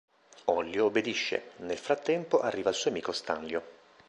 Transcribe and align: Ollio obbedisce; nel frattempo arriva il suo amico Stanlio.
Ollio 0.45 0.85
obbedisce; 0.85 1.51
nel 1.57 1.77
frattempo 1.77 2.39
arriva 2.39 2.71
il 2.71 2.75
suo 2.75 2.89
amico 2.89 3.11
Stanlio. 3.11 3.63